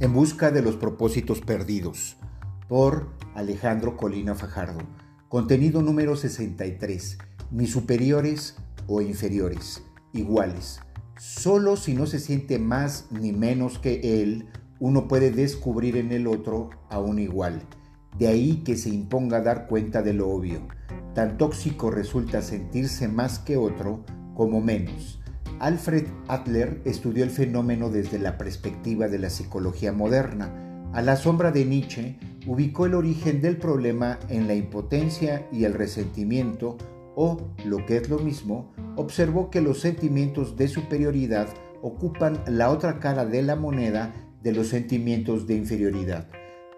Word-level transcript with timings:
En 0.00 0.12
busca 0.12 0.52
de 0.52 0.62
los 0.62 0.76
propósitos 0.76 1.40
perdidos, 1.40 2.18
por 2.68 3.08
Alejandro 3.34 3.96
Colina 3.96 4.36
Fajardo. 4.36 4.78
Contenido 5.28 5.82
número 5.82 6.14
63. 6.14 7.18
Ni 7.50 7.66
superiores 7.66 8.54
o 8.86 9.00
inferiores, 9.00 9.82
iguales. 10.12 10.78
Solo 11.18 11.74
si 11.74 11.94
no 11.94 12.06
se 12.06 12.20
siente 12.20 12.60
más 12.60 13.06
ni 13.10 13.32
menos 13.32 13.80
que 13.80 14.22
él, 14.22 14.46
uno 14.78 15.08
puede 15.08 15.32
descubrir 15.32 15.96
en 15.96 16.12
el 16.12 16.28
otro 16.28 16.70
a 16.90 17.00
un 17.00 17.18
igual. 17.18 17.60
De 18.16 18.28
ahí 18.28 18.62
que 18.64 18.76
se 18.76 18.90
imponga 18.90 19.40
dar 19.40 19.66
cuenta 19.66 20.02
de 20.02 20.12
lo 20.12 20.28
obvio. 20.28 20.60
Tan 21.16 21.38
tóxico 21.38 21.90
resulta 21.90 22.40
sentirse 22.40 23.08
más 23.08 23.40
que 23.40 23.56
otro 23.56 24.04
como 24.36 24.60
menos. 24.60 25.18
Alfred 25.60 26.06
Adler 26.28 26.80
estudió 26.84 27.24
el 27.24 27.30
fenómeno 27.30 27.90
desde 27.90 28.18
la 28.18 28.38
perspectiva 28.38 29.08
de 29.08 29.18
la 29.18 29.30
psicología 29.30 29.92
moderna. 29.92 30.52
A 30.92 31.02
la 31.02 31.16
sombra 31.16 31.50
de 31.50 31.64
Nietzsche, 31.64 32.16
ubicó 32.46 32.86
el 32.86 32.94
origen 32.94 33.40
del 33.42 33.56
problema 33.56 34.18
en 34.28 34.46
la 34.46 34.54
impotencia 34.54 35.46
y 35.52 35.64
el 35.64 35.74
resentimiento, 35.74 36.78
o, 37.16 37.52
lo 37.64 37.84
que 37.84 37.96
es 37.96 38.08
lo 38.08 38.18
mismo, 38.18 38.72
observó 38.96 39.50
que 39.50 39.60
los 39.60 39.80
sentimientos 39.80 40.56
de 40.56 40.68
superioridad 40.68 41.48
ocupan 41.82 42.42
la 42.46 42.70
otra 42.70 43.00
cara 43.00 43.26
de 43.26 43.42
la 43.42 43.56
moneda 43.56 44.14
de 44.42 44.52
los 44.52 44.68
sentimientos 44.68 45.46
de 45.46 45.56
inferioridad. 45.56 46.28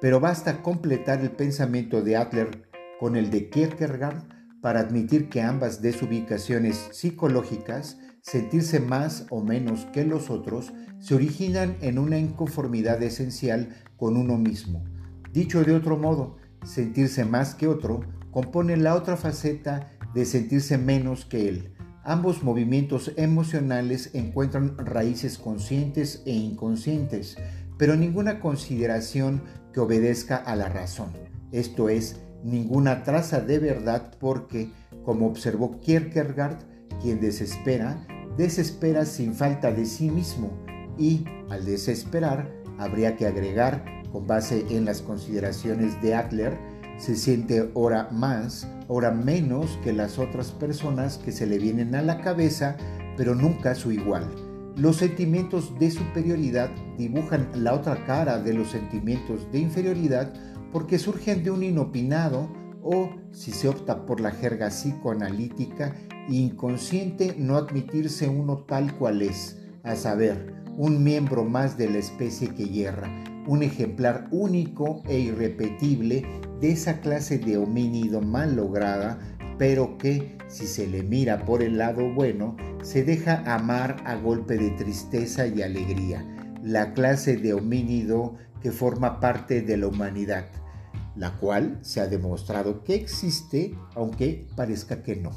Pero 0.00 0.18
basta 0.18 0.62
completar 0.62 1.20
el 1.20 1.30
pensamiento 1.30 2.02
de 2.02 2.16
Adler 2.16 2.68
con 2.98 3.16
el 3.16 3.30
de 3.30 3.50
Kierkegaard 3.50 4.24
para 4.62 4.80
admitir 4.80 5.28
que 5.28 5.42
ambas 5.42 5.82
desubicaciones 5.82 6.88
psicológicas 6.92 7.98
sentirse 8.22 8.80
más 8.80 9.26
o 9.30 9.42
menos 9.42 9.86
que 9.92 10.04
los 10.04 10.30
otros, 10.30 10.72
se 10.98 11.14
originan 11.14 11.76
en 11.80 11.98
una 11.98 12.18
inconformidad 12.18 13.02
esencial 13.02 13.74
con 13.96 14.16
uno 14.16 14.36
mismo. 14.36 14.84
Dicho 15.32 15.62
de 15.64 15.74
otro 15.74 15.96
modo, 15.96 16.36
sentirse 16.64 17.24
más 17.24 17.54
que 17.54 17.68
otro 17.68 18.00
compone 18.30 18.76
la 18.76 18.94
otra 18.94 19.16
faceta 19.16 19.90
de 20.14 20.24
sentirse 20.24 20.78
menos 20.78 21.24
que 21.24 21.48
él. 21.48 21.74
Ambos 22.02 22.42
movimientos 22.42 23.12
emocionales 23.16 24.10
encuentran 24.14 24.76
raíces 24.78 25.38
conscientes 25.38 26.22
e 26.26 26.32
inconscientes, 26.32 27.36
pero 27.78 27.96
ninguna 27.96 28.40
consideración 28.40 29.42
que 29.72 29.80
obedezca 29.80 30.36
a 30.36 30.56
la 30.56 30.68
razón. 30.68 31.12
Esto 31.52 31.88
es, 31.88 32.20
ninguna 32.42 33.02
traza 33.04 33.40
de 33.40 33.58
verdad 33.58 34.14
porque, 34.18 34.72
como 35.04 35.26
observó 35.26 35.80
Kierkegaard, 35.80 36.69
quien 37.00 37.20
desespera, 37.20 38.06
desespera 38.36 39.04
sin 39.04 39.34
falta 39.34 39.72
de 39.72 39.84
sí 39.84 40.10
mismo 40.10 40.50
y, 40.98 41.24
al 41.48 41.64
desesperar, 41.64 42.50
habría 42.78 43.16
que 43.16 43.26
agregar, 43.26 43.84
con 44.12 44.26
base 44.26 44.66
en 44.70 44.84
las 44.84 45.02
consideraciones 45.02 46.00
de 46.02 46.14
Adler, 46.14 46.58
se 46.98 47.16
siente 47.16 47.70
hora 47.74 48.08
más, 48.10 48.68
hora 48.88 49.10
menos 49.10 49.78
que 49.82 49.92
las 49.92 50.18
otras 50.18 50.52
personas 50.52 51.18
que 51.18 51.32
se 51.32 51.46
le 51.46 51.58
vienen 51.58 51.94
a 51.94 52.02
la 52.02 52.20
cabeza, 52.20 52.76
pero 53.16 53.34
nunca 53.34 53.74
su 53.74 53.92
igual. 53.92 54.28
Los 54.76 54.96
sentimientos 54.96 55.78
de 55.78 55.90
superioridad 55.90 56.70
dibujan 56.98 57.48
la 57.54 57.74
otra 57.74 58.04
cara 58.04 58.38
de 58.38 58.54
los 58.54 58.70
sentimientos 58.70 59.50
de 59.50 59.58
inferioridad 59.58 60.32
porque 60.72 60.98
surgen 60.98 61.42
de 61.42 61.50
un 61.50 61.62
inopinado 61.62 62.48
o, 62.82 63.10
si 63.32 63.50
se 63.52 63.68
opta 63.68 64.06
por 64.06 64.20
la 64.20 64.30
jerga 64.30 64.68
psicoanalítica, 64.68 65.94
inconsciente 66.28 67.34
no 67.38 67.56
admitirse 67.56 68.28
uno 68.28 68.64
tal 68.64 68.96
cual 68.96 69.22
es, 69.22 69.58
a 69.82 69.96
saber, 69.96 70.54
un 70.76 71.02
miembro 71.02 71.44
más 71.44 71.76
de 71.76 71.90
la 71.90 71.98
especie 71.98 72.48
que 72.54 72.68
hierra, 72.68 73.08
un 73.46 73.62
ejemplar 73.62 74.28
único 74.30 75.02
e 75.08 75.18
irrepetible 75.18 76.24
de 76.60 76.72
esa 76.72 77.00
clase 77.00 77.38
de 77.38 77.56
homínido 77.56 78.20
mal 78.20 78.56
lograda, 78.56 79.18
pero 79.58 79.98
que, 79.98 80.38
si 80.48 80.66
se 80.66 80.86
le 80.86 81.02
mira 81.02 81.44
por 81.44 81.62
el 81.62 81.78
lado 81.78 82.12
bueno, 82.14 82.56
se 82.82 83.04
deja 83.04 83.42
amar 83.52 83.96
a 84.04 84.14
golpe 84.14 84.56
de 84.56 84.70
tristeza 84.70 85.46
y 85.46 85.62
alegría, 85.62 86.24
la 86.62 86.92
clase 86.92 87.36
de 87.36 87.54
homínido 87.54 88.36
que 88.62 88.70
forma 88.70 89.20
parte 89.20 89.62
de 89.62 89.76
la 89.76 89.88
humanidad, 89.88 90.46
la 91.16 91.36
cual 91.38 91.78
se 91.82 92.00
ha 92.00 92.06
demostrado 92.06 92.84
que 92.84 92.94
existe, 92.94 93.74
aunque 93.94 94.46
parezca 94.56 95.02
que 95.02 95.16
no 95.16 95.30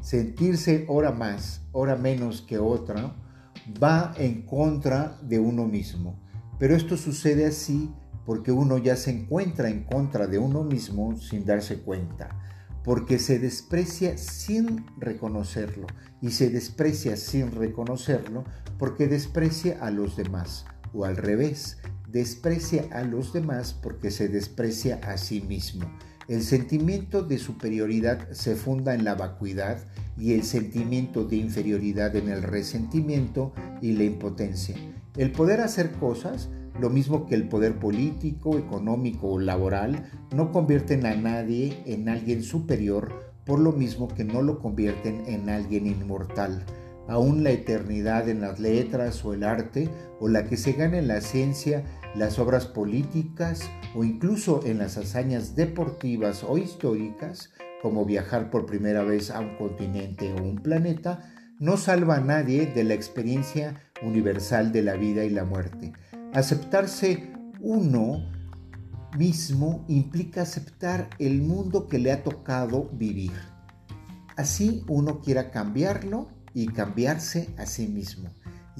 sentirse 0.00 0.86
hora 0.88 1.12
más, 1.12 1.60
hora 1.72 1.96
menos 1.96 2.42
que 2.42 2.58
otra, 2.58 3.14
va 3.82 4.14
en 4.16 4.42
contra 4.42 5.18
de 5.22 5.38
uno 5.38 5.66
mismo. 5.66 6.18
Pero 6.58 6.74
esto 6.74 6.96
sucede 6.96 7.46
así 7.46 7.92
porque 8.24 8.52
uno 8.52 8.78
ya 8.78 8.96
se 8.96 9.10
encuentra 9.10 9.68
en 9.68 9.84
contra 9.84 10.26
de 10.26 10.38
uno 10.38 10.64
mismo 10.64 11.16
sin 11.16 11.44
darse 11.44 11.80
cuenta, 11.80 12.40
porque 12.84 13.18
se 13.18 13.38
desprecia 13.38 14.16
sin 14.16 14.86
reconocerlo 14.98 15.86
y 16.20 16.30
se 16.30 16.50
desprecia 16.50 17.16
sin 17.16 17.52
reconocerlo 17.52 18.44
porque 18.78 19.08
desprecia 19.08 19.78
a 19.80 19.90
los 19.90 20.16
demás 20.16 20.64
o 20.94 21.04
al 21.04 21.16
revés, 21.16 21.78
desprecia 22.10 22.86
a 22.90 23.02
los 23.02 23.32
demás 23.32 23.74
porque 23.74 24.10
se 24.10 24.28
desprecia 24.28 24.98
a 25.02 25.18
sí 25.18 25.40
mismo. 25.42 25.86
El 26.26 26.42
sentimiento 26.42 27.22
de 27.22 27.38
superioridad 27.38 28.30
se 28.32 28.54
funda 28.54 28.94
en 28.94 29.04
la 29.04 29.14
vacuidad 29.14 29.78
y 30.18 30.34
el 30.34 30.42
sentimiento 30.42 31.24
de 31.24 31.36
inferioridad 31.36 32.14
en 32.16 32.28
el 32.28 32.42
resentimiento 32.42 33.52
y 33.80 33.92
la 33.92 34.04
impotencia. 34.04 34.76
El 35.16 35.32
poder 35.32 35.60
hacer 35.60 35.92
cosas, 35.92 36.48
lo 36.78 36.90
mismo 36.90 37.26
que 37.26 37.34
el 37.34 37.48
poder 37.48 37.78
político, 37.78 38.58
económico 38.58 39.28
o 39.28 39.38
laboral, 39.38 40.10
no 40.34 40.52
convierten 40.52 41.06
a 41.06 41.14
nadie 41.14 41.82
en 41.86 42.08
alguien 42.08 42.42
superior, 42.42 43.32
por 43.44 43.58
lo 43.58 43.72
mismo 43.72 44.08
que 44.08 44.24
no 44.24 44.42
lo 44.42 44.58
convierten 44.58 45.24
en 45.26 45.48
alguien 45.48 45.86
inmortal. 45.86 46.64
Aún 47.08 47.42
la 47.42 47.50
eternidad 47.50 48.28
en 48.28 48.42
las 48.42 48.60
letras 48.60 49.24
o 49.24 49.32
el 49.32 49.42
arte, 49.42 49.88
o 50.20 50.28
la 50.28 50.44
que 50.44 50.58
se 50.58 50.72
gana 50.72 50.98
en 50.98 51.08
la 51.08 51.22
ciencia, 51.22 51.82
las 52.14 52.38
obras 52.38 52.66
políticas 52.66 53.62
o 53.94 54.04
incluso 54.04 54.60
en 54.64 54.78
las 54.78 54.98
hazañas 54.98 55.56
deportivas 55.56 56.44
o 56.44 56.58
históricas, 56.58 57.50
como 57.80 58.04
viajar 58.04 58.50
por 58.50 58.66
primera 58.66 59.04
vez 59.04 59.30
a 59.30 59.40
un 59.40 59.56
continente 59.56 60.32
o 60.34 60.42
un 60.42 60.56
planeta, 60.56 61.32
no 61.58 61.76
salva 61.78 62.16
a 62.16 62.20
nadie 62.20 62.66
de 62.66 62.84
la 62.84 62.94
experiencia 62.94 63.80
universal 64.02 64.70
de 64.70 64.82
la 64.82 64.94
vida 64.94 65.24
y 65.24 65.30
la 65.30 65.44
muerte. 65.44 65.94
Aceptarse 66.34 67.32
uno 67.60 68.30
mismo 69.16 69.84
implica 69.88 70.42
aceptar 70.42 71.08
el 71.18 71.40
mundo 71.40 71.88
que 71.88 71.98
le 71.98 72.12
ha 72.12 72.22
tocado 72.22 72.90
vivir. 72.92 73.32
Así 74.36 74.84
uno 74.88 75.20
quiera 75.20 75.50
cambiarlo 75.50 76.28
y 76.54 76.66
cambiarse 76.68 77.48
a 77.56 77.66
sí 77.66 77.86
mismo 77.86 78.28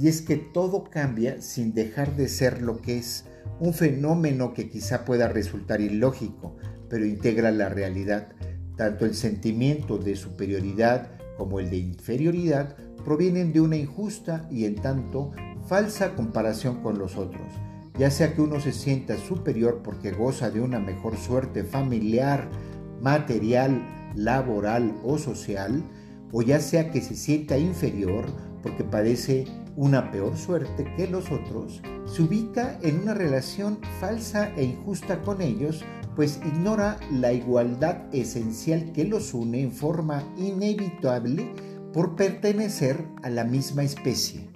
y 0.00 0.06
es 0.06 0.22
que 0.22 0.36
todo 0.36 0.84
cambia 0.84 1.42
sin 1.42 1.74
dejar 1.74 2.14
de 2.14 2.28
ser 2.28 2.62
lo 2.62 2.80
que 2.80 2.98
es, 2.98 3.24
un 3.58 3.74
fenómeno 3.74 4.54
que 4.54 4.68
quizá 4.68 5.04
pueda 5.04 5.26
resultar 5.26 5.80
ilógico, 5.80 6.56
pero 6.88 7.04
integra 7.04 7.50
la 7.50 7.68
realidad. 7.68 8.28
Tanto 8.76 9.06
el 9.06 9.16
sentimiento 9.16 9.98
de 9.98 10.14
superioridad 10.14 11.10
como 11.36 11.58
el 11.58 11.70
de 11.70 11.78
inferioridad 11.78 12.76
provienen 13.04 13.52
de 13.52 13.60
una 13.60 13.76
injusta 13.76 14.46
y 14.52 14.66
en 14.66 14.76
tanto 14.76 15.32
falsa 15.66 16.14
comparación 16.14 16.80
con 16.80 16.98
los 16.98 17.16
otros, 17.16 17.52
ya 17.98 18.12
sea 18.12 18.34
que 18.34 18.42
uno 18.42 18.60
se 18.60 18.72
sienta 18.72 19.16
superior 19.16 19.80
porque 19.82 20.12
goza 20.12 20.50
de 20.50 20.60
una 20.60 20.78
mejor 20.78 21.16
suerte 21.16 21.64
familiar, 21.64 22.48
material, 23.00 23.82
laboral 24.14 24.94
o 25.02 25.18
social, 25.18 25.82
o 26.32 26.42
ya 26.42 26.60
sea 26.60 26.90
que 26.90 27.00
se 27.00 27.14
sienta 27.14 27.58
inferior 27.58 28.26
porque 28.62 28.84
padece 28.84 29.46
una 29.76 30.10
peor 30.10 30.36
suerte 30.36 30.92
que 30.96 31.06
los 31.06 31.30
otros, 31.30 31.80
se 32.04 32.22
ubica 32.22 32.78
en 32.82 33.00
una 33.02 33.14
relación 33.14 33.78
falsa 34.00 34.52
e 34.56 34.64
injusta 34.64 35.22
con 35.22 35.40
ellos, 35.40 35.84
pues 36.16 36.40
ignora 36.44 36.98
la 37.12 37.32
igualdad 37.32 38.12
esencial 38.12 38.90
que 38.92 39.04
los 39.04 39.34
une 39.34 39.62
en 39.62 39.70
forma 39.70 40.24
inevitable 40.36 41.52
por 41.92 42.16
pertenecer 42.16 43.06
a 43.22 43.30
la 43.30 43.44
misma 43.44 43.84
especie. 43.84 44.47